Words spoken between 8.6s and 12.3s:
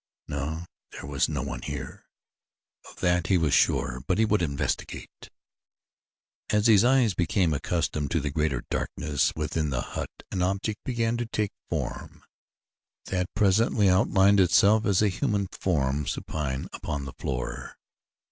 darkness within the hut an object began to take form